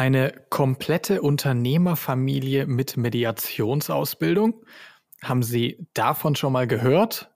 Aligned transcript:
Eine 0.00 0.32
komplette 0.48 1.20
Unternehmerfamilie 1.20 2.66
mit 2.66 2.96
Mediationsausbildung? 2.96 4.64
Haben 5.22 5.42
Sie 5.42 5.86
davon 5.92 6.36
schon 6.36 6.54
mal 6.54 6.66
gehört? 6.66 7.30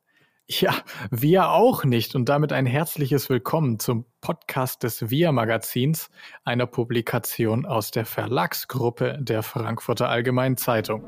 Ja, 0.46 0.74
wir 1.11 1.50
auch 1.50 1.85
nicht. 1.85 2.14
Und 2.14 2.30
damit 2.30 2.54
ein 2.54 2.64
herzliches 2.64 3.29
Willkommen 3.29 3.79
zum 3.80 4.06
Podcast 4.22 4.82
des 4.82 5.11
VIA 5.11 5.30
Magazins, 5.30 6.08
einer 6.42 6.64
Publikation 6.64 7.67
aus 7.67 7.90
der 7.90 8.06
Verlagsgruppe 8.06 9.19
der 9.21 9.42
Frankfurter 9.42 10.08
Allgemeinen 10.08 10.56
Zeitung. 10.56 11.04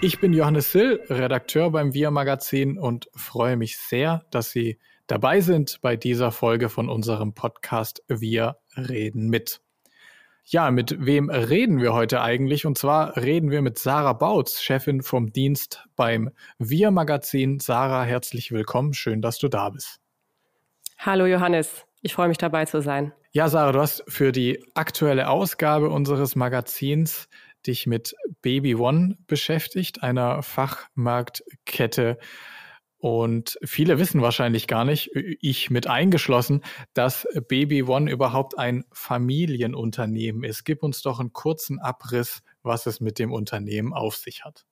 Ich 0.00 0.18
bin 0.18 0.32
Johannes 0.32 0.72
Sill, 0.72 1.00
Redakteur 1.08 1.70
beim 1.70 1.94
VIA 1.94 2.10
Magazin 2.10 2.76
und 2.76 3.08
freue 3.14 3.56
mich 3.56 3.78
sehr, 3.78 4.26
dass 4.32 4.50
Sie 4.50 4.80
dabei 5.06 5.40
sind 5.40 5.80
bei 5.82 5.96
dieser 5.96 6.32
Folge 6.32 6.68
von 6.68 6.88
unserem 6.88 7.34
Podcast 7.34 8.02
Wir 8.08 8.56
reden 8.76 9.28
mit. 9.28 9.60
Ja, 10.44 10.70
mit 10.70 10.96
wem 10.98 11.30
reden 11.30 11.80
wir 11.80 11.94
heute 11.94 12.20
eigentlich? 12.20 12.66
Und 12.66 12.76
zwar 12.76 13.16
reden 13.16 13.50
wir 13.50 13.62
mit 13.62 13.78
Sarah 13.78 14.12
Bautz, 14.12 14.60
Chefin 14.60 15.02
vom 15.02 15.32
Dienst 15.32 15.84
beim 15.94 16.30
Wir 16.58 16.90
Magazin. 16.90 17.60
Sarah, 17.60 18.04
herzlich 18.04 18.50
willkommen. 18.50 18.92
Schön, 18.92 19.22
dass 19.22 19.38
du 19.38 19.48
da 19.48 19.70
bist. 19.70 20.00
Hallo 20.98 21.26
Johannes, 21.26 21.86
ich 22.00 22.14
freue 22.14 22.28
mich 22.28 22.38
dabei 22.38 22.64
zu 22.64 22.80
sein. 22.82 23.12
Ja, 23.32 23.48
Sarah, 23.48 23.72
du 23.72 23.80
hast 23.80 24.04
für 24.08 24.30
die 24.30 24.64
aktuelle 24.74 25.28
Ausgabe 25.28 25.88
unseres 25.88 26.36
Magazins 26.36 27.28
dich 27.66 27.86
mit 27.86 28.14
Baby 28.42 28.74
One 28.74 29.16
beschäftigt, 29.26 30.02
einer 30.02 30.42
Fachmarktkette 30.42 32.18
und 33.02 33.58
viele 33.64 33.98
wissen 33.98 34.22
wahrscheinlich 34.22 34.68
gar 34.68 34.84
nicht, 34.84 35.10
ich 35.40 35.70
mit 35.70 35.88
eingeschlossen, 35.88 36.62
dass 36.94 37.26
Baby 37.48 37.82
One 37.82 38.08
überhaupt 38.08 38.56
ein 38.56 38.84
Familienunternehmen 38.92 40.44
ist. 40.44 40.62
Gib 40.62 40.84
uns 40.84 41.02
doch 41.02 41.18
einen 41.18 41.32
kurzen 41.32 41.80
Abriss, 41.80 42.44
was 42.62 42.86
es 42.86 43.00
mit 43.00 43.18
dem 43.18 43.32
Unternehmen 43.32 43.92
auf 43.92 44.14
sich 44.14 44.44
hat. 44.44 44.66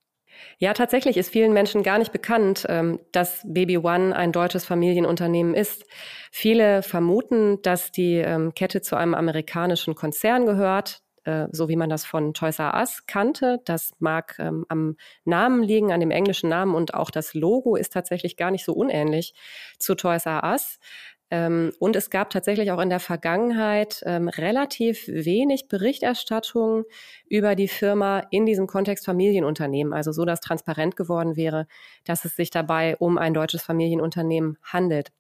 Ja, 0.58 0.74
tatsächlich 0.74 1.16
ist 1.16 1.32
vielen 1.32 1.52
Menschen 1.52 1.82
gar 1.82 1.98
nicht 1.98 2.12
bekannt, 2.12 2.66
ähm, 2.68 3.00
dass 3.10 3.42
Baby 3.44 3.78
One 3.78 4.14
ein 4.14 4.30
deutsches 4.30 4.64
Familienunternehmen 4.64 5.52
ist. 5.52 5.84
Viele 6.30 6.84
vermuten, 6.84 7.60
dass 7.62 7.90
die 7.90 8.14
ähm, 8.14 8.54
Kette 8.54 8.80
zu 8.80 8.94
einem 8.94 9.14
amerikanischen 9.14 9.96
Konzern 9.96 10.46
gehört. 10.46 11.02
Äh, 11.30 11.48
so 11.52 11.68
wie 11.68 11.76
man 11.76 11.90
das 11.90 12.04
von 12.04 12.34
Toys 12.34 12.58
R 12.58 12.74
Us 12.74 13.06
kannte. 13.06 13.60
Das 13.64 13.92
mag 13.98 14.36
ähm, 14.38 14.66
am 14.68 14.96
Namen 15.24 15.62
liegen, 15.62 15.92
an 15.92 16.00
dem 16.00 16.10
englischen 16.10 16.48
Namen 16.48 16.74
und 16.74 16.94
auch 16.94 17.10
das 17.10 17.34
Logo 17.34 17.76
ist 17.76 17.92
tatsächlich 17.92 18.36
gar 18.36 18.50
nicht 18.50 18.64
so 18.64 18.72
unähnlich 18.72 19.34
zu 19.78 19.94
Toys 19.94 20.26
R 20.26 20.42
Us. 20.44 20.78
Ähm, 21.30 21.72
und 21.78 21.94
es 21.94 22.10
gab 22.10 22.30
tatsächlich 22.30 22.72
auch 22.72 22.80
in 22.80 22.88
der 22.88 22.98
Vergangenheit 22.98 24.02
ähm, 24.04 24.28
relativ 24.28 25.06
wenig 25.06 25.68
Berichterstattung 25.68 26.84
über 27.28 27.54
die 27.54 27.68
Firma 27.68 28.24
in 28.30 28.46
diesem 28.46 28.66
Kontext 28.66 29.04
Familienunternehmen. 29.04 29.92
Also 29.92 30.10
so, 30.10 30.24
dass 30.24 30.40
transparent 30.40 30.96
geworden 30.96 31.36
wäre, 31.36 31.68
dass 32.04 32.24
es 32.24 32.34
sich 32.34 32.50
dabei 32.50 32.96
um 32.96 33.18
ein 33.18 33.34
deutsches 33.34 33.62
Familienunternehmen 33.62 34.58
handelt. 34.64 35.12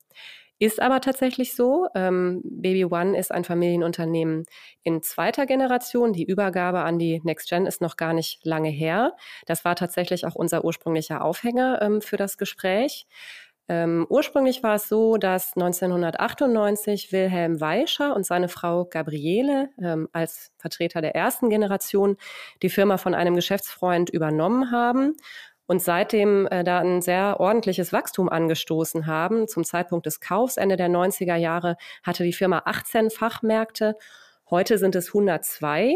Ist 0.62 0.80
aber 0.82 1.00
tatsächlich 1.00 1.54
so. 1.54 1.88
Ähm, 1.94 2.42
Baby 2.44 2.84
One 2.84 3.18
ist 3.18 3.32
ein 3.32 3.44
Familienunternehmen 3.44 4.44
in 4.82 5.02
zweiter 5.02 5.46
Generation. 5.46 6.12
Die 6.12 6.24
Übergabe 6.24 6.80
an 6.80 6.98
die 6.98 7.22
Next 7.24 7.48
Gen 7.48 7.64
ist 7.64 7.80
noch 7.80 7.96
gar 7.96 8.12
nicht 8.12 8.44
lange 8.44 8.68
her. 8.68 9.16
Das 9.46 9.64
war 9.64 9.74
tatsächlich 9.74 10.26
auch 10.26 10.34
unser 10.34 10.62
ursprünglicher 10.62 11.24
Aufhänger 11.24 11.80
ähm, 11.80 12.02
für 12.02 12.18
das 12.18 12.36
Gespräch. 12.36 13.06
Ähm, 13.70 14.04
ursprünglich 14.10 14.62
war 14.62 14.74
es 14.74 14.88
so, 14.88 15.16
dass 15.16 15.56
1998 15.56 17.10
Wilhelm 17.12 17.60
Weischer 17.60 18.14
und 18.14 18.26
seine 18.26 18.48
Frau 18.48 18.84
Gabriele 18.84 19.70
ähm, 19.80 20.08
als 20.12 20.50
Vertreter 20.58 21.00
der 21.00 21.14
ersten 21.14 21.48
Generation 21.48 22.16
die 22.62 22.68
Firma 22.68 22.98
von 22.98 23.14
einem 23.14 23.36
Geschäftsfreund 23.36 24.10
übernommen 24.10 24.72
haben 24.72 25.14
und 25.70 25.80
seitdem 25.80 26.48
äh, 26.48 26.64
da 26.64 26.80
ein 26.80 27.00
sehr 27.00 27.38
ordentliches 27.38 27.92
Wachstum 27.92 28.28
angestoßen 28.28 29.06
haben. 29.06 29.46
Zum 29.46 29.62
Zeitpunkt 29.62 30.04
des 30.04 30.18
Kaufs 30.18 30.56
Ende 30.56 30.76
der 30.76 30.88
90er 30.88 31.36
Jahre 31.36 31.76
hatte 32.02 32.24
die 32.24 32.32
Firma 32.32 32.62
18 32.64 33.08
Fachmärkte. 33.08 33.94
Heute 34.50 34.78
sind 34.78 34.96
es 34.96 35.10
102. 35.14 35.94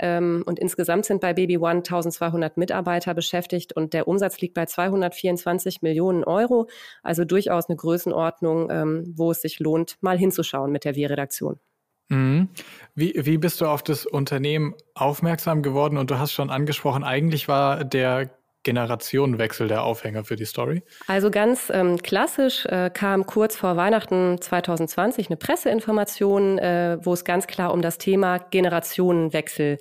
Ähm, 0.00 0.42
und 0.46 0.58
insgesamt 0.58 1.04
sind 1.04 1.20
bei 1.20 1.32
Baby 1.32 1.58
One 1.58 1.76
1200 1.76 2.56
Mitarbeiter 2.56 3.14
beschäftigt 3.14 3.72
und 3.72 3.92
der 3.94 4.08
Umsatz 4.08 4.40
liegt 4.40 4.54
bei 4.54 4.66
224 4.66 5.80
Millionen 5.82 6.24
Euro. 6.24 6.66
Also 7.04 7.24
durchaus 7.24 7.68
eine 7.68 7.76
Größenordnung, 7.76 8.68
ähm, 8.72 9.14
wo 9.16 9.30
es 9.30 9.42
sich 9.42 9.60
lohnt, 9.60 9.96
mal 10.00 10.18
hinzuschauen 10.18 10.72
mit 10.72 10.84
der 10.84 10.96
Wir-Redaktion. 10.96 11.60
Mhm. 12.08 12.48
Wie, 12.96 13.12
wie 13.14 13.38
bist 13.38 13.60
du 13.60 13.66
auf 13.66 13.84
das 13.84 14.06
Unternehmen 14.06 14.74
aufmerksam 14.94 15.62
geworden? 15.62 15.98
Und 15.98 16.10
du 16.10 16.18
hast 16.18 16.32
schon 16.32 16.50
angesprochen, 16.50 17.04
eigentlich 17.04 17.46
war 17.46 17.84
der 17.84 18.28
Generationenwechsel 18.64 19.68
der 19.68 19.84
Aufhänger 19.84 20.24
für 20.24 20.36
die 20.36 20.44
Story? 20.44 20.82
Also 21.06 21.30
ganz 21.30 21.70
ähm, 21.72 21.98
klassisch 21.98 22.66
äh, 22.66 22.90
kam 22.92 23.26
kurz 23.26 23.56
vor 23.56 23.76
Weihnachten 23.76 24.40
2020 24.40 25.28
eine 25.28 25.36
Presseinformation, 25.36 26.58
äh, 26.58 26.98
wo 27.00 27.12
es 27.12 27.24
ganz 27.24 27.46
klar 27.46 27.72
um 27.72 27.82
das 27.82 27.98
Thema 27.98 28.38
Generationenwechsel 28.38 29.78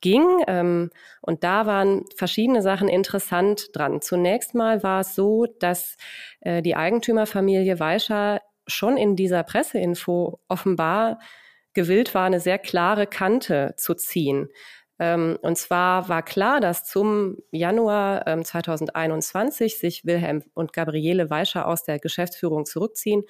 ging. 0.00 0.24
Ähm, 0.46 0.90
und 1.20 1.42
da 1.42 1.66
waren 1.66 2.04
verschiedene 2.16 2.62
Sachen 2.62 2.88
interessant 2.88 3.70
dran. 3.74 4.00
Zunächst 4.00 4.54
mal 4.54 4.82
war 4.82 5.00
es 5.00 5.14
so, 5.14 5.46
dass 5.58 5.96
äh, 6.40 6.62
die 6.62 6.76
Eigentümerfamilie 6.76 7.80
Weischer 7.80 8.40
schon 8.68 8.96
in 8.96 9.16
dieser 9.16 9.42
Presseinfo 9.42 10.40
offenbar 10.48 11.18
gewillt 11.74 12.14
war, 12.14 12.24
eine 12.24 12.40
sehr 12.40 12.58
klare 12.58 13.06
Kante 13.06 13.74
zu 13.76 13.94
ziehen. 13.94 14.48
Ähm, 14.98 15.38
und 15.42 15.58
zwar 15.58 16.08
war 16.08 16.22
klar, 16.22 16.60
dass 16.60 16.84
zum 16.84 17.36
Januar 17.50 18.26
ähm, 18.26 18.44
2021 18.44 19.78
sich 19.78 20.06
Wilhelm 20.06 20.42
und 20.54 20.72
Gabriele 20.72 21.28
Weischer 21.28 21.66
aus 21.66 21.84
der 21.84 21.98
Geschäftsführung 21.98 22.64
zurückziehen 22.64 23.24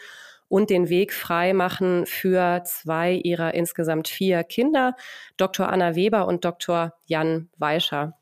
und 0.48 0.70
den 0.70 0.88
Weg 0.88 1.12
frei 1.12 1.52
machen 1.52 2.06
für 2.06 2.62
zwei 2.64 3.12
ihrer 3.12 3.54
insgesamt 3.54 4.08
vier 4.08 4.44
Kinder, 4.44 4.94
Dr. 5.36 5.68
Anna 5.68 5.96
Weber 5.96 6.26
und 6.28 6.44
Dr. 6.44 6.92
Jan 7.06 7.50
Weischer. 7.58 8.16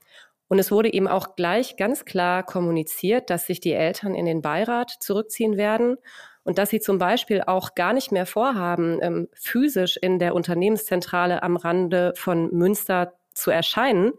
Und 0.48 0.58
es 0.58 0.70
wurde 0.70 0.92
eben 0.92 1.08
auch 1.08 1.36
gleich 1.36 1.76
ganz 1.76 2.04
klar 2.04 2.42
kommuniziert, 2.42 3.28
dass 3.28 3.46
sich 3.46 3.60
die 3.60 3.72
Eltern 3.72 4.14
in 4.14 4.26
den 4.26 4.40
Beirat 4.40 4.90
zurückziehen 5.00 5.56
werden 5.56 5.96
und 6.44 6.58
dass 6.58 6.70
sie 6.70 6.80
zum 6.80 6.98
Beispiel 6.98 7.42
auch 7.46 7.74
gar 7.74 7.92
nicht 7.92 8.12
mehr 8.12 8.26
vorhaben, 8.26 8.98
ähm, 9.02 9.28
physisch 9.34 9.96
in 9.96 10.18
der 10.18 10.34
Unternehmenszentrale 10.34 11.42
am 11.42 11.56
Rande 11.56 12.12
von 12.16 12.50
Münster 12.54 13.14
zu 13.34 13.50
erscheinen, 13.50 14.12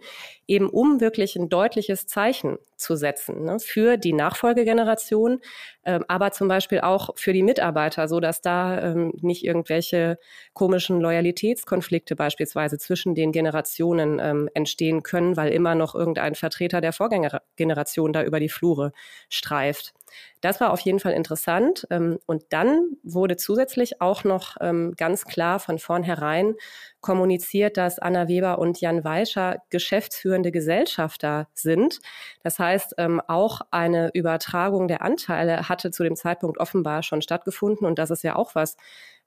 eben 0.48 0.70
um 0.70 1.02
wirklich 1.02 1.36
ein 1.36 1.50
deutliches 1.50 2.06
Zeichen 2.06 2.58
zu 2.78 2.96
setzen 2.96 3.46
ne, 3.46 3.60
für 3.60 3.98
die 3.98 4.14
Nachfolgegeneration, 4.14 5.40
ähm, 5.86 6.04
aber 6.08 6.32
zum 6.32 6.48
Beispiel 6.48 6.82
auch 6.82 7.12
für 7.16 7.34
die 7.34 7.44
Mitarbeiter, 7.44 8.08
so 8.08 8.20
dass 8.20 8.42
da 8.42 8.82
ähm, 8.82 9.14
nicht 9.22 9.44
irgendwelche 9.44 10.20
komischen 10.54 11.02
Loyalitätskonflikte 11.02 12.16
beispielsweise 12.16 12.78
zwischen 12.78 13.16
den 13.16 13.32
Generationen 13.32 14.20
ähm, 14.20 14.50
entstehen 14.54 15.04
können, 15.04 15.38
weil 15.38 15.52
immer 15.52 15.76
noch 15.76 15.96
irgendein 15.96 16.36
Vertreter 16.36 16.82
der 16.82 16.94
Vorgängergeneration 16.94 18.14
da 18.14 18.24
über 18.24 18.40
die 18.40 18.50
Flure 18.50 18.92
streift. 19.30 19.94
Das 20.42 20.62
war 20.62 20.72
auf 20.72 20.80
jeden 20.82 21.00
Fall 21.00 21.14
interessant. 21.14 21.88
Ähm, 21.90 22.20
und 22.26 22.44
dann 22.50 22.98
wurde 23.04 23.38
zusätzlich 23.38 24.02
auch 24.02 24.24
noch 24.24 24.58
ähm, 24.62 24.94
ganz 24.98 25.26
klar 25.26 25.60
von 25.60 25.80
vornherein 25.80 26.56
kommuniziert, 27.02 27.78
dass 27.78 28.00
Anna 28.00 28.28
Weber 28.28 28.60
und 28.60 28.82
Jan 28.82 29.04
Weischer 29.04 29.58
geschäftsführende 29.70 30.52
Gesellschafter 30.52 31.48
sind. 31.54 32.00
Das 32.44 32.60
heißt, 32.60 32.96
ähm, 32.98 33.22
auch 33.28 33.62
eine 33.72 34.12
Übertragung 34.14 34.88
der 34.88 35.02
Anteile 35.02 35.70
hatte 35.70 35.92
zu 35.92 36.04
dem 36.04 36.16
Zeitpunkt 36.16 36.60
offenbar 36.60 37.04
schon 37.04 37.22
stattgefunden. 37.22 37.86
Und 37.86 38.00
das 38.00 38.12
ist 38.12 38.24
ja 38.24 38.36
auch 38.36 38.56
was, 38.56 38.78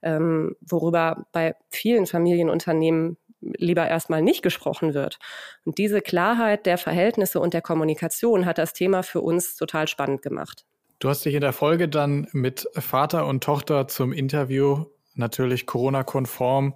worüber 0.01 1.25
bei 1.33 1.57
vielen 1.67 2.05
Familienunternehmen 2.05 3.17
lieber 3.41 3.87
erstmal 3.87 4.21
nicht 4.21 4.41
gesprochen 4.41 4.93
wird. 4.93 5.19
Und 5.65 5.77
diese 5.77 6.01
Klarheit 6.01 6.65
der 6.65 6.77
Verhältnisse 6.77 7.39
und 7.39 7.53
der 7.53 7.61
Kommunikation 7.61 8.45
hat 8.45 8.57
das 8.57 8.73
Thema 8.73 9.03
für 9.03 9.21
uns 9.21 9.55
total 9.55 9.87
spannend 9.87 10.21
gemacht. 10.21 10.65
Du 10.99 11.07
hast 11.07 11.23
dich 11.23 11.33
in 11.33 11.41
der 11.41 11.53
Folge 11.53 11.87
dann 11.87 12.27
mit 12.33 12.67
Vater 12.73 13.25
und 13.25 13.41
Tochter 13.41 13.87
zum 13.87 14.11
Interview, 14.11 14.85
natürlich 15.15 15.65
Corona-konform, 15.65 16.75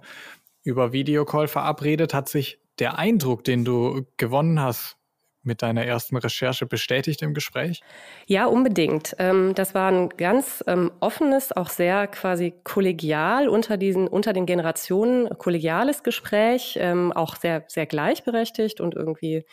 über 0.62 0.92
Videocall 0.92 1.46
verabredet. 1.46 2.14
Hat 2.14 2.30
sich 2.30 2.58
der 2.78 2.98
Eindruck, 2.98 3.44
den 3.44 3.66
du 3.66 4.06
gewonnen 4.16 4.60
hast, 4.60 4.96
mit 5.42 5.60
deiner 5.60 5.84
ersten 5.84 6.16
Recherche 6.16 6.64
bestätigt 6.64 7.20
im 7.20 7.34
Gespräch? 7.34 7.82
Ja, 8.24 8.46
unbedingt. 8.46 9.14
Ähm, 9.18 9.54
das 9.54 9.74
war 9.74 9.92
ein 9.92 10.08
ganz 10.08 10.64
ähm, 10.66 10.90
offenes, 11.00 11.54
auch 11.54 11.68
sehr 11.68 12.06
quasi 12.06 12.54
kollegial 12.64 13.46
unter 13.50 13.76
diesen, 13.76 14.08
unter 14.08 14.32
den 14.32 14.46
Generationen 14.46 15.28
kollegiales 15.36 16.02
Gespräch, 16.02 16.78
ähm, 16.80 17.12
auch 17.12 17.36
sehr, 17.36 17.64
sehr 17.68 17.84
gleichberechtigt 17.84 18.80
und 18.80 18.94
irgendwie 18.94 19.44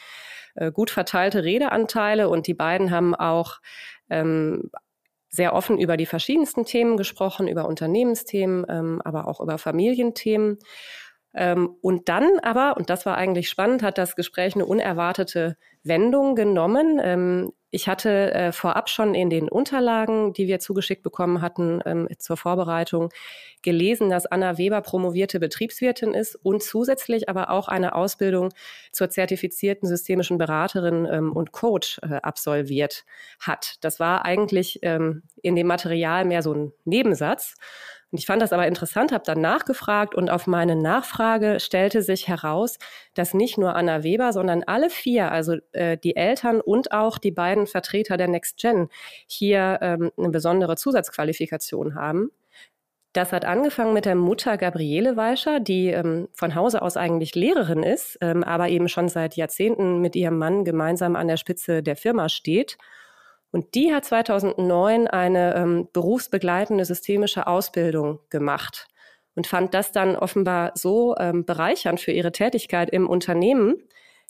äh, 0.56 0.72
gut 0.72 0.90
verteilte 0.90 1.44
Redeanteile. 1.44 2.30
Und 2.30 2.48
die 2.48 2.54
beiden 2.54 2.92
haben 2.92 3.16
auch 3.16 3.60
ähm, 4.10 4.72
sehr 5.30 5.54
offen 5.54 5.80
über 5.80 5.98
die 5.98 6.06
verschiedensten 6.06 6.66
Themen 6.66 6.98
gesprochen, 6.98 7.48
über 7.48 7.68
Unternehmensthemen, 7.68 8.66
ähm, 8.70 9.02
aber 9.04 9.28
auch 9.28 9.40
über 9.40 9.58
Familienthemen. 9.58 10.60
Ähm, 11.34 11.76
und 11.82 12.10
dann 12.10 12.40
aber, 12.42 12.76
und 12.78 12.90
das 12.90 13.06
war 13.06 13.18
eigentlich 13.18 13.50
spannend, 13.50 13.84
hat 13.84 13.98
das 13.98 14.16
Gespräch 14.16 14.56
eine 14.56 14.66
unerwartete 14.66 15.58
Wendung 15.84 16.36
genommen. 16.36 17.00
Ähm, 17.02 17.54
ich 17.74 17.88
hatte 17.88 18.34
äh, 18.34 18.52
vorab 18.52 18.90
schon 18.90 19.16
in 19.16 19.30
den 19.30 19.48
Unterlagen, 19.48 20.34
die 20.34 20.46
wir 20.48 20.60
zugeschickt 20.60 21.04
bekommen 21.04 21.42
hatten 21.42 21.80
ähm, 21.86 22.10
zur 22.20 22.36
Vorbereitung, 22.36 23.10
gelesen, 23.62 24.10
dass 24.10 24.26
Anna 24.26 24.58
Weber 24.58 24.82
promovierte 24.82 25.40
Betriebswirtin 25.40 26.14
ist 26.14 26.36
und 26.36 26.62
zusätzlich 26.62 27.30
aber 27.30 27.50
auch 27.50 27.70
eine 27.70 27.96
Ausbildung 27.96 28.50
zur 28.92 29.10
zertifizierten 29.10 29.88
systemischen 29.88 30.38
Beraterin 30.38 31.08
ähm, 31.10 31.32
und 31.32 31.54
Coach 31.54 32.00
äh, 32.04 32.16
absolviert 32.16 33.06
hat. 33.40 33.78
Das 33.80 34.02
war 34.02 34.26
eigentlich 34.26 34.80
ähm, 34.82 35.24
in 35.42 35.56
dem 35.56 35.68
Material 35.68 36.26
mehr 36.26 36.44
so 36.44 36.54
ein 36.54 36.74
Nebensatz. 36.84 37.56
Und 38.12 38.20
ich 38.20 38.26
fand 38.26 38.42
das 38.42 38.52
aber 38.52 38.68
interessant, 38.68 39.14
habe 39.14 39.24
dann 39.26 39.40
nachgefragt 39.40 40.16
und 40.16 40.30
auf 40.30 40.46
meine 40.46 40.76
Nachfrage 40.76 41.60
stellte 41.62 42.02
sich 42.02 42.28
heraus, 42.28 42.78
dass 43.14 43.34
nicht 43.34 43.58
nur 43.58 43.76
Anna 43.76 44.04
Weber, 44.04 44.34
sondern 44.34 44.64
alle 44.64 44.90
vier, 44.90 45.32
also 45.32 45.56
äh, 45.72 45.98
die 45.98 46.18
Eltern 46.18 46.60
und 46.60 46.92
auch 46.92 47.18
die 47.18 47.32
beiden 47.32 47.68
Vertreter 47.68 48.18
der 48.18 48.28
Next 48.28 48.58
Gen, 48.58 48.90
hier 49.28 49.80
ähm, 49.82 50.12
eine 50.18 50.30
besondere 50.30 50.76
Zusatzqualifikation 50.76 51.96
haben. 51.96 52.32
Das 53.14 53.34
hat 53.34 53.44
angefangen 53.44 53.94
mit 53.94 54.06
der 54.06 54.16
Mutter 54.16 54.58
Gabriele 54.58 55.18
Weischer, 55.18 55.60
die 55.60 55.88
ähm, 55.88 56.30
von 56.34 56.56
Hause 56.56 56.82
aus 56.82 56.96
eigentlich 56.96 57.36
Lehrerin 57.36 57.84
ist, 57.84 58.18
ähm, 58.22 58.44
aber 58.44 58.70
eben 58.70 58.88
schon 58.88 59.10
seit 59.10 59.36
Jahrzehnten 59.36 60.00
mit 60.00 60.16
ihrem 60.16 60.38
Mann 60.38 60.64
gemeinsam 60.64 61.18
an 61.18 61.28
der 61.28 61.38
Spitze 61.38 61.84
der 61.84 61.98
Firma 61.98 62.30
steht 62.30 62.78
und 63.52 63.76
die 63.76 63.94
hat 63.94 64.06
2009 64.06 65.08
eine 65.08 65.56
ähm, 65.56 65.88
berufsbegleitende 65.92 66.86
systemische 66.86 67.48
Ausbildung 67.48 68.20
gemacht 68.30 68.88
und 69.36 69.48
fand 69.48 69.74
das 69.74 69.92
dann 69.92 70.16
offenbar 70.16 70.72
so 70.76 71.16
ähm, 71.18 71.46
bereichernd 71.46 72.00
für 72.00 72.12
ihre 72.12 72.32
Tätigkeit 72.32 72.90
im 72.90 73.10
Unternehmen, 73.10 73.76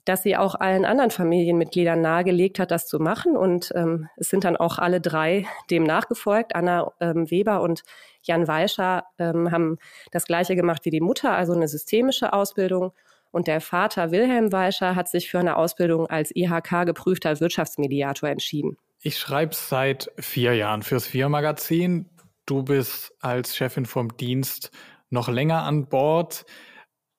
dass 0.05 0.23
sie 0.23 0.35
auch 0.35 0.55
allen 0.55 0.85
anderen 0.85 1.11
Familienmitgliedern 1.11 2.01
nahegelegt 2.01 2.57
hat, 2.57 2.71
das 2.71 2.87
zu 2.87 2.99
machen. 2.99 3.37
Und 3.37 3.71
ähm, 3.75 4.09
es 4.17 4.29
sind 4.29 4.43
dann 4.43 4.57
auch 4.57 4.79
alle 4.79 4.99
drei 4.99 5.45
dem 5.69 5.83
nachgefolgt. 5.83 6.55
Anna 6.55 6.91
ähm, 6.99 7.29
Weber 7.29 7.61
und 7.61 7.83
Jan 8.23 8.47
Weischer 8.47 9.05
ähm, 9.19 9.51
haben 9.51 9.77
das 10.11 10.25
Gleiche 10.25 10.55
gemacht 10.55 10.85
wie 10.85 10.89
die 10.89 11.01
Mutter, 11.01 11.31
also 11.31 11.53
eine 11.53 11.67
systemische 11.67 12.33
Ausbildung. 12.33 12.93
Und 13.31 13.47
der 13.47 13.61
Vater 13.61 14.11
Wilhelm 14.11 14.51
Weischer 14.51 14.95
hat 14.95 15.07
sich 15.07 15.29
für 15.29 15.39
eine 15.39 15.55
Ausbildung 15.55 16.07
als 16.07 16.35
IHK 16.35 16.85
geprüfter 16.85 17.39
Wirtschaftsmediator 17.39 18.27
entschieden. 18.29 18.77
Ich 19.03 19.17
schreibe 19.17 19.55
seit 19.55 20.11
vier 20.19 20.53
Jahren 20.53 20.83
fürs 20.83 21.07
Vier-Magazin. 21.07 22.07
Du 22.45 22.61
bist 22.61 23.15
als 23.19 23.55
Chefin 23.55 23.87
vom 23.87 24.15
Dienst 24.15 24.69
noch 25.09 25.27
länger 25.27 25.63
an 25.63 25.87
Bord, 25.87 26.45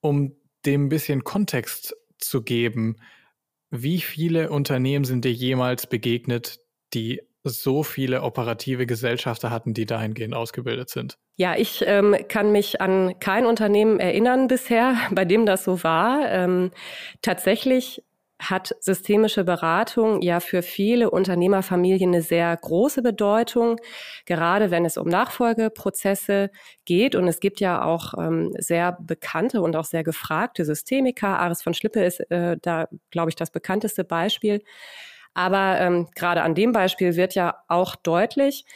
um 0.00 0.36
dem 0.64 0.84
ein 0.86 0.88
bisschen 0.88 1.24
Kontext 1.24 1.96
zu 2.18 2.42
geben. 2.42 2.98
Wie 3.70 4.00
viele 4.00 4.50
Unternehmen 4.50 5.04
sind 5.04 5.24
dir 5.24 5.32
jemals 5.32 5.88
begegnet, 5.88 6.60
die 6.94 7.20
so 7.42 7.82
viele 7.82 8.22
operative 8.22 8.86
Gesellschafter 8.86 9.50
hatten, 9.50 9.74
die 9.74 9.84
dahingehend 9.84 10.34
ausgebildet 10.34 10.88
sind? 10.88 11.18
Ja, 11.34 11.56
ich 11.56 11.82
ähm, 11.84 12.14
kann 12.28 12.52
mich 12.52 12.80
an 12.80 13.18
kein 13.18 13.44
Unternehmen 13.44 13.98
erinnern 13.98 14.46
bisher, 14.46 14.96
bei 15.10 15.24
dem 15.24 15.46
das 15.46 15.64
so 15.64 15.82
war. 15.82 16.30
Ähm, 16.30 16.70
tatsächlich 17.22 18.04
hat 18.50 18.74
systemische 18.80 19.44
Beratung 19.44 20.20
ja 20.22 20.40
für 20.40 20.62
viele 20.62 21.10
Unternehmerfamilien 21.10 22.10
eine 22.10 22.22
sehr 22.22 22.56
große 22.56 23.02
Bedeutung, 23.02 23.76
gerade 24.26 24.70
wenn 24.70 24.84
es 24.84 24.96
um 24.96 25.08
Nachfolgeprozesse 25.08 26.50
geht. 26.84 27.14
Und 27.14 27.28
es 27.28 27.40
gibt 27.40 27.60
ja 27.60 27.84
auch 27.84 28.14
ähm, 28.18 28.52
sehr 28.58 28.98
bekannte 29.00 29.62
und 29.62 29.76
auch 29.76 29.84
sehr 29.84 30.04
gefragte 30.04 30.64
Systemiker. 30.64 31.38
Aris 31.38 31.62
von 31.62 31.74
Schlippe 31.74 32.04
ist 32.04 32.20
äh, 32.30 32.56
da, 32.60 32.88
glaube 33.10 33.30
ich, 33.30 33.36
das 33.36 33.50
bekannteste 33.50 34.04
Beispiel. 34.04 34.62
Aber 35.34 35.80
ähm, 35.80 36.08
gerade 36.14 36.42
an 36.42 36.54
dem 36.54 36.72
Beispiel 36.72 37.16
wird 37.16 37.34
ja 37.34 37.56
auch 37.68 37.96
deutlich, 37.96 38.66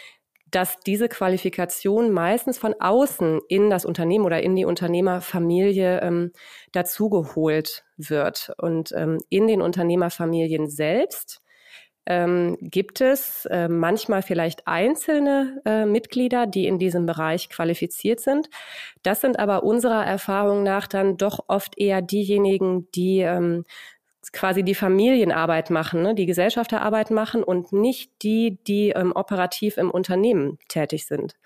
dass 0.57 0.81
diese 0.81 1.11
Qualifikation 1.11 2.13
meistens 2.13 2.57
von 2.57 2.75
außen 2.81 3.43
in 3.47 3.69
das 3.69 3.85
Unternehmen 3.85 4.25
oder 4.25 4.43
in 4.43 4.57
die 4.57 4.65
Unternehmerfamilie 4.65 6.01
ähm, 6.01 6.33
dazugeholt 6.73 7.85
wird. 7.99 8.55
Und 8.57 8.91
ähm, 8.97 9.19
in 9.29 9.49
den 9.49 9.61
Unternehmerfamilien 9.61 10.71
selbst 10.71 11.43
ähm, 12.07 12.57
gibt 12.63 13.03
es 13.03 13.45
äh, 13.51 13.69
manchmal 13.69 14.23
vielleicht 14.23 14.67
einzelne 14.67 15.61
äh, 15.67 15.85
Mitglieder, 15.85 16.47
die 16.47 16.67
in 16.67 16.79
diesem 16.79 17.05
Bereich 17.05 17.51
qualifiziert 17.51 18.21
sind. 18.21 18.49
Das 19.03 19.21
sind 19.21 19.39
aber 19.39 19.63
unserer 19.63 20.07
Erfahrung 20.07 20.63
nach 20.63 20.87
dann 20.87 21.19
doch 21.19 21.45
oft 21.49 21.79
eher 21.79 22.01
diejenigen, 22.01 22.91
die 22.93 23.19
ähm, 23.19 23.67
quasi 24.33 24.63
die 24.63 24.75
Familienarbeit 24.75 25.71
machen, 25.71 26.03
ne, 26.03 26.15
die 26.15 26.27
Gesellschafterarbeit 26.27 27.11
machen 27.11 27.43
und 27.43 27.73
nicht 27.73 28.11
die, 28.23 28.59
die 28.67 28.91
ähm, 28.91 29.13
operativ 29.15 29.77
im 29.77 29.91
Unternehmen 29.91 30.59
tätig 30.69 31.07
sind. 31.07 31.37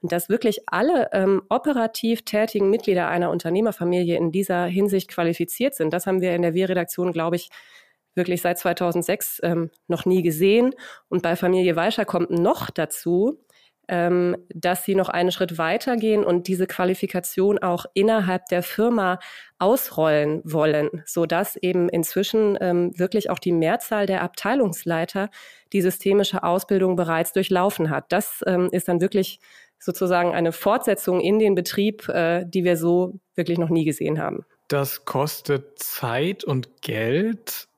Und 0.00 0.12
dass 0.12 0.28
wirklich 0.28 0.62
alle 0.66 1.10
ähm, 1.12 1.42
operativ 1.48 2.22
tätigen 2.22 2.70
Mitglieder 2.70 3.08
einer 3.08 3.30
Unternehmerfamilie 3.30 4.16
in 4.16 4.32
dieser 4.32 4.64
Hinsicht 4.66 5.08
qualifiziert 5.08 5.74
sind, 5.74 5.92
das 5.92 6.06
haben 6.06 6.20
wir 6.20 6.34
in 6.34 6.42
der 6.42 6.54
Wir-Redaktion, 6.54 7.12
glaube 7.12 7.36
ich, 7.36 7.50
wirklich 8.14 8.42
seit 8.42 8.58
2006 8.58 9.40
ähm, 9.42 9.70
noch 9.86 10.04
nie 10.04 10.22
gesehen. 10.22 10.74
Und 11.08 11.22
bei 11.22 11.36
Familie 11.36 11.76
Weischer 11.76 12.04
kommt 12.04 12.30
noch 12.30 12.70
dazu, 12.70 13.38
ähm, 13.88 14.36
dass 14.54 14.84
sie 14.84 14.94
noch 14.94 15.08
einen 15.08 15.32
Schritt 15.32 15.58
weitergehen 15.58 16.24
und 16.24 16.48
diese 16.48 16.66
Qualifikation 16.66 17.58
auch 17.58 17.86
innerhalb 17.94 18.46
der 18.46 18.62
Firma 18.62 19.18
ausrollen 19.58 20.40
wollen, 20.44 21.02
so 21.06 21.26
dass 21.26 21.56
eben 21.56 21.88
inzwischen 21.88 22.56
ähm, 22.60 22.98
wirklich 22.98 23.30
auch 23.30 23.38
die 23.38 23.52
Mehrzahl 23.52 24.06
der 24.06 24.22
Abteilungsleiter 24.22 25.30
die 25.72 25.82
systemische 25.82 26.42
Ausbildung 26.42 26.96
bereits 26.96 27.32
durchlaufen 27.32 27.90
hat. 27.90 28.06
Das 28.10 28.42
ähm, 28.46 28.68
ist 28.72 28.88
dann 28.88 29.00
wirklich 29.00 29.40
sozusagen 29.78 30.32
eine 30.32 30.52
Fortsetzung 30.52 31.20
in 31.20 31.38
den 31.38 31.54
Betrieb, 31.54 32.08
äh, 32.08 32.44
die 32.46 32.64
wir 32.64 32.76
so 32.76 33.18
wirklich 33.34 33.58
noch 33.58 33.70
nie 33.70 33.84
gesehen 33.84 34.20
haben. 34.20 34.44
Das 34.68 35.04
kostet 35.04 35.78
Zeit 35.78 36.44
und 36.44 36.82
Geld. 36.82 37.68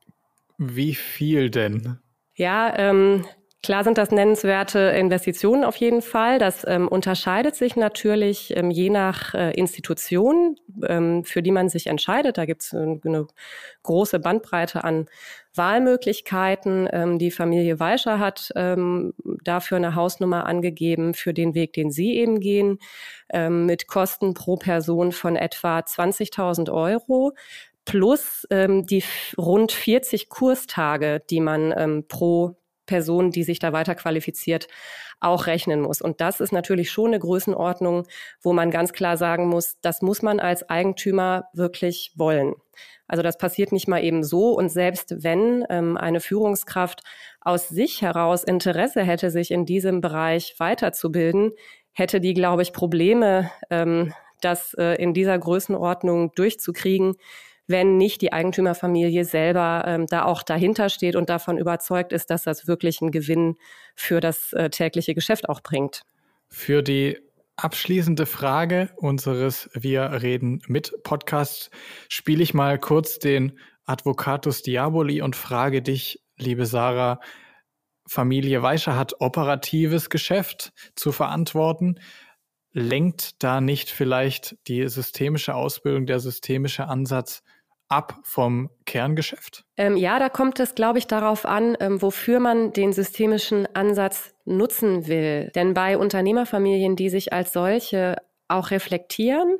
Wie 0.58 0.94
viel 0.94 1.50
denn? 1.50 1.98
Ja, 2.36 2.72
ähm, 2.76 3.24
Klar 3.64 3.82
sind 3.82 3.96
das 3.96 4.10
nennenswerte 4.10 4.78
Investitionen 4.78 5.64
auf 5.64 5.76
jeden 5.76 6.02
Fall. 6.02 6.38
Das 6.38 6.66
ähm, 6.66 6.86
unterscheidet 6.86 7.56
sich 7.56 7.76
natürlich 7.76 8.54
ähm, 8.54 8.70
je 8.70 8.90
nach 8.90 9.32
äh, 9.32 9.52
Institution, 9.52 10.56
ähm, 10.86 11.24
für 11.24 11.40
die 11.40 11.50
man 11.50 11.70
sich 11.70 11.86
entscheidet. 11.86 12.36
Da 12.36 12.44
gibt 12.44 12.60
es 12.60 12.74
äh, 12.74 12.76
eine 12.76 13.26
große 13.82 14.18
Bandbreite 14.18 14.84
an 14.84 15.06
Wahlmöglichkeiten. 15.54 16.90
Ähm, 16.92 17.18
die 17.18 17.30
Familie 17.30 17.80
Weischer 17.80 18.18
hat 18.18 18.52
ähm, 18.54 19.14
dafür 19.42 19.78
eine 19.78 19.94
Hausnummer 19.94 20.44
angegeben 20.44 21.14
für 21.14 21.32
den 21.32 21.54
Weg, 21.54 21.72
den 21.72 21.90
sie 21.90 22.16
eben 22.18 22.40
gehen, 22.40 22.80
ähm, 23.32 23.64
mit 23.64 23.86
Kosten 23.86 24.34
pro 24.34 24.56
Person 24.56 25.10
von 25.10 25.36
etwa 25.36 25.78
20.000 25.78 26.70
Euro 26.70 27.32
plus 27.86 28.46
ähm, 28.50 28.84
die 28.84 29.02
rund 29.38 29.72
40 29.72 30.28
Kurstage, 30.28 31.22
die 31.30 31.40
man 31.40 31.72
ähm, 31.74 32.04
pro 32.06 32.56
Person, 32.86 33.30
die 33.30 33.42
sich 33.42 33.58
da 33.58 33.72
weiter 33.72 33.94
qualifiziert, 33.94 34.68
auch 35.20 35.46
rechnen 35.46 35.80
muss. 35.80 36.00
Und 36.00 36.20
das 36.20 36.40
ist 36.40 36.52
natürlich 36.52 36.90
schon 36.90 37.08
eine 37.08 37.18
Größenordnung, 37.18 38.06
wo 38.42 38.52
man 38.52 38.70
ganz 38.70 38.92
klar 38.92 39.16
sagen 39.16 39.48
muss, 39.48 39.78
das 39.80 40.02
muss 40.02 40.22
man 40.22 40.40
als 40.40 40.68
Eigentümer 40.68 41.44
wirklich 41.52 42.12
wollen. 42.16 42.54
Also 43.06 43.22
das 43.22 43.38
passiert 43.38 43.72
nicht 43.72 43.88
mal 43.88 44.02
eben 44.02 44.24
so. 44.24 44.52
Und 44.56 44.70
selbst 44.70 45.22
wenn 45.22 45.64
ähm, 45.68 45.96
eine 45.96 46.20
Führungskraft 46.20 47.02
aus 47.40 47.68
sich 47.68 48.02
heraus 48.02 48.44
Interesse 48.44 49.02
hätte, 49.02 49.30
sich 49.30 49.50
in 49.50 49.66
diesem 49.66 50.00
Bereich 50.00 50.54
weiterzubilden, 50.58 51.52
hätte 51.92 52.20
die, 52.20 52.34
glaube 52.34 52.62
ich, 52.62 52.72
Probleme, 52.72 53.50
ähm, 53.70 54.12
das 54.40 54.74
äh, 54.74 55.00
in 55.02 55.14
dieser 55.14 55.38
Größenordnung 55.38 56.32
durchzukriegen, 56.34 57.16
wenn 57.66 57.96
nicht 57.96 58.20
die 58.20 58.32
Eigentümerfamilie 58.32 59.24
selber 59.24 59.84
ähm, 59.86 60.06
da 60.06 60.24
auch 60.24 60.42
dahinter 60.42 60.88
steht 60.88 61.16
und 61.16 61.30
davon 61.30 61.58
überzeugt 61.58 62.12
ist, 62.12 62.30
dass 62.30 62.42
das 62.42 62.66
wirklich 62.66 63.00
einen 63.00 63.10
Gewinn 63.10 63.56
für 63.94 64.20
das 64.20 64.52
äh, 64.52 64.70
tägliche 64.70 65.14
Geschäft 65.14 65.48
auch 65.48 65.60
bringt. 65.60 66.02
Für 66.48 66.82
die 66.82 67.18
abschließende 67.56 68.26
Frage 68.26 68.90
unseres 68.96 69.70
Wir 69.74 70.22
reden 70.22 70.60
mit 70.66 70.92
Podcasts 71.04 71.70
spiele 72.08 72.42
ich 72.42 72.52
mal 72.52 72.78
kurz 72.78 73.18
den 73.18 73.58
Advocatus 73.84 74.62
Diaboli 74.62 75.22
und 75.22 75.36
frage 75.36 75.82
dich, 75.82 76.22
liebe 76.36 76.66
Sarah, 76.66 77.20
Familie 78.06 78.62
Weischer 78.62 78.96
hat 78.96 79.20
operatives 79.20 80.10
Geschäft 80.10 80.72
zu 80.94 81.12
verantworten. 81.12 82.00
Lenkt 82.72 83.42
da 83.42 83.60
nicht 83.60 83.88
vielleicht 83.88 84.56
die 84.66 84.88
systemische 84.88 85.54
Ausbildung, 85.54 86.06
der 86.06 86.20
systemische 86.20 86.86
Ansatz 86.86 87.42
ab 87.88 88.18
vom 88.22 88.70
Kerngeschäft? 88.86 89.64
Ähm, 89.76 89.96
ja, 89.96 90.18
da 90.18 90.28
kommt 90.28 90.60
es, 90.60 90.74
glaube 90.74 90.98
ich, 90.98 91.06
darauf 91.06 91.46
an, 91.46 91.76
ähm, 91.80 92.00
wofür 92.02 92.40
man 92.40 92.72
den 92.72 92.92
systemischen 92.92 93.66
Ansatz 93.74 94.34
nutzen 94.44 95.06
will. 95.06 95.50
Denn 95.54 95.74
bei 95.74 95.98
Unternehmerfamilien, 95.98 96.96
die 96.96 97.08
sich 97.08 97.32
als 97.32 97.52
solche 97.52 98.16
auch 98.48 98.70
reflektieren 98.70 99.58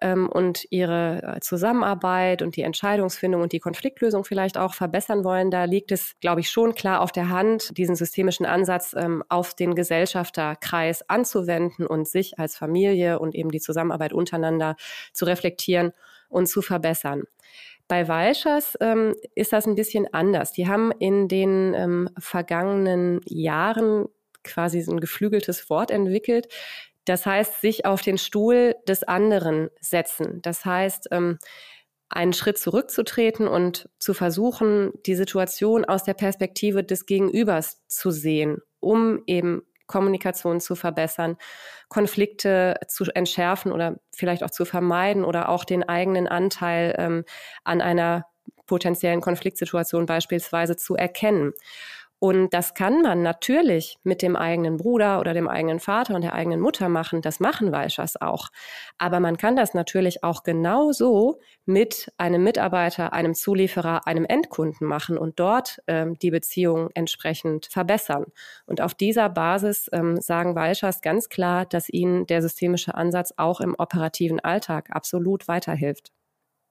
ähm, 0.00 0.28
und 0.28 0.66
ihre 0.70 1.36
äh, 1.36 1.40
Zusammenarbeit 1.40 2.42
und 2.42 2.56
die 2.56 2.62
Entscheidungsfindung 2.62 3.42
und 3.42 3.52
die 3.52 3.60
Konfliktlösung 3.60 4.24
vielleicht 4.24 4.58
auch 4.58 4.74
verbessern 4.74 5.24
wollen, 5.24 5.50
da 5.50 5.64
liegt 5.64 5.92
es, 5.92 6.18
glaube 6.20 6.40
ich, 6.40 6.50
schon 6.50 6.74
klar 6.74 7.00
auf 7.00 7.12
der 7.12 7.28
Hand, 7.28 7.76
diesen 7.78 7.96
systemischen 7.96 8.46
Ansatz 8.46 8.94
ähm, 8.96 9.22
auf 9.28 9.54
den 9.54 9.74
Gesellschafterkreis 9.74 11.08
anzuwenden 11.08 11.86
und 11.86 12.06
sich 12.06 12.38
als 12.38 12.56
Familie 12.56 13.18
und 13.18 13.34
eben 13.34 13.50
die 13.50 13.60
Zusammenarbeit 13.60 14.12
untereinander 14.12 14.76
zu 15.12 15.24
reflektieren 15.24 15.92
und 16.28 16.46
zu 16.46 16.62
verbessern. 16.62 17.24
Bei 17.88 18.08
Walschers 18.08 18.76
ähm, 18.80 19.14
ist 19.34 19.52
das 19.52 19.66
ein 19.66 19.76
bisschen 19.76 20.12
anders. 20.12 20.52
Die 20.52 20.66
haben 20.66 20.90
in 20.98 21.28
den 21.28 21.72
ähm, 21.74 22.10
vergangenen 22.18 23.20
Jahren 23.26 24.08
quasi 24.42 24.78
ein 24.80 25.00
geflügeltes 25.00 25.68
Wort 25.70 25.90
entwickelt. 25.90 26.48
Das 27.06 27.24
heißt, 27.24 27.60
sich 27.60 27.86
auf 27.86 28.02
den 28.02 28.18
Stuhl 28.18 28.76
des 28.86 29.02
anderen 29.02 29.70
setzen. 29.80 30.40
Das 30.42 30.64
heißt, 30.64 31.08
ähm, 31.12 31.38
einen 32.08 32.32
Schritt 32.32 32.58
zurückzutreten 32.58 33.48
und 33.48 33.88
zu 33.98 34.14
versuchen, 34.14 34.92
die 35.06 35.14
Situation 35.14 35.84
aus 35.84 36.04
der 36.04 36.14
Perspektive 36.14 36.84
des 36.84 37.06
Gegenübers 37.06 37.82
zu 37.88 38.10
sehen, 38.10 38.58
um 38.80 39.22
eben 39.26 39.62
Kommunikation 39.86 40.60
zu 40.60 40.74
verbessern, 40.74 41.36
Konflikte 41.88 42.74
zu 42.88 43.04
entschärfen 43.14 43.72
oder 43.72 43.96
vielleicht 44.14 44.42
auch 44.42 44.50
zu 44.50 44.64
vermeiden 44.64 45.24
oder 45.24 45.48
auch 45.48 45.64
den 45.64 45.88
eigenen 45.88 46.26
Anteil 46.26 46.94
ähm, 46.98 47.24
an 47.64 47.80
einer 47.80 48.26
potenziellen 48.66 49.20
Konfliktsituation 49.20 50.06
beispielsweise 50.06 50.76
zu 50.76 50.96
erkennen. 50.96 51.52
Und 52.18 52.54
das 52.54 52.72
kann 52.72 53.02
man 53.02 53.22
natürlich 53.22 53.98
mit 54.02 54.22
dem 54.22 54.36
eigenen 54.36 54.78
Bruder 54.78 55.20
oder 55.20 55.34
dem 55.34 55.48
eigenen 55.48 55.80
Vater 55.80 56.14
und 56.14 56.22
der 56.22 56.32
eigenen 56.32 56.60
Mutter 56.60 56.88
machen. 56.88 57.20
Das 57.20 57.40
machen 57.40 57.72
Walschers 57.72 58.18
auch. 58.20 58.48
Aber 58.96 59.20
man 59.20 59.36
kann 59.36 59.54
das 59.54 59.74
natürlich 59.74 60.24
auch 60.24 60.42
genauso 60.42 61.38
mit 61.66 62.10
einem 62.16 62.42
Mitarbeiter, 62.42 63.12
einem 63.12 63.34
Zulieferer, 63.34 64.06
einem 64.06 64.24
Endkunden 64.24 64.86
machen 64.86 65.18
und 65.18 65.38
dort 65.38 65.82
ähm, 65.88 66.18
die 66.18 66.30
Beziehung 66.30 66.88
entsprechend 66.94 67.66
verbessern. 67.66 68.24
Und 68.64 68.80
auf 68.80 68.94
dieser 68.94 69.28
Basis 69.28 69.90
ähm, 69.92 70.18
sagen 70.18 70.54
Walschers 70.54 71.02
ganz 71.02 71.28
klar, 71.28 71.66
dass 71.66 71.90
ihnen 71.90 72.26
der 72.26 72.40
systemische 72.40 72.94
Ansatz 72.94 73.34
auch 73.36 73.60
im 73.60 73.74
operativen 73.76 74.40
Alltag 74.40 74.88
absolut 74.90 75.48
weiterhilft. 75.48 76.12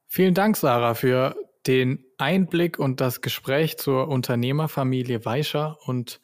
Vielen 0.07 0.33
Dank, 0.33 0.57
Sarah, 0.57 0.95
für 0.95 1.35
den 1.67 2.05
Einblick 2.17 2.77
und 2.77 3.01
das 3.01 3.22
Gespräch 3.22 3.77
zur 3.77 4.07
Unternehmerfamilie 4.07 5.25
Weischer 5.25 5.77
und 5.86 6.22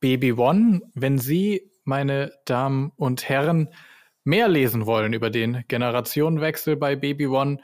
Baby 0.00 0.32
One. 0.32 0.82
Wenn 0.94 1.18
Sie, 1.18 1.70
meine 1.84 2.32
Damen 2.44 2.92
und 2.96 3.28
Herren, 3.28 3.68
mehr 4.22 4.48
lesen 4.48 4.86
wollen 4.86 5.12
über 5.12 5.30
den 5.30 5.64
Generationenwechsel 5.68 6.76
bei 6.76 6.96
Baby 6.96 7.26
One, 7.26 7.58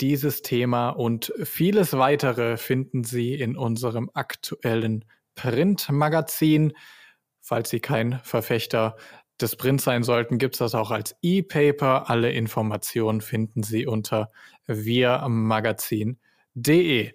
dieses 0.00 0.42
Thema 0.42 0.90
und 0.90 1.32
vieles 1.42 1.92
weitere 1.92 2.56
finden 2.56 3.04
Sie 3.04 3.34
in 3.34 3.56
unserem 3.56 4.10
aktuellen 4.14 5.04
Printmagazin. 5.34 6.72
Falls 7.40 7.70
Sie 7.70 7.80
kein 7.80 8.20
Verfechter 8.22 8.96
des 9.40 9.56
Prints 9.56 9.84
sein 9.84 10.02
sollten, 10.02 10.38
gibt 10.38 10.54
es 10.54 10.58
das 10.60 10.74
auch 10.74 10.90
als 10.90 11.16
E-Paper. 11.22 12.08
Alle 12.08 12.30
Informationen 12.30 13.20
finden 13.20 13.62
Sie 13.62 13.86
unter 13.86 14.30
wirmagazin.de 14.66 16.16
www.ftf.de. 16.54 17.12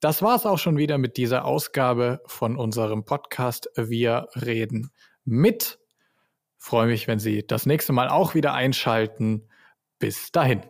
Das 0.00 0.22
war's 0.22 0.44
auch 0.44 0.58
schon 0.58 0.76
wieder 0.76 0.98
mit 0.98 1.16
dieser 1.16 1.44
Ausgabe 1.44 2.20
von 2.26 2.56
unserem 2.56 3.04
Podcast 3.04 3.70
Wir 3.76 4.28
reden 4.34 4.90
mit. 5.24 5.78
Freue 6.58 6.86
mich, 6.86 7.08
wenn 7.08 7.18
Sie 7.18 7.46
das 7.46 7.66
nächste 7.66 7.92
Mal 7.92 8.08
auch 8.08 8.34
wieder 8.34 8.52
einschalten. 8.52 9.48
Bis 9.98 10.32
dahin. 10.32 10.62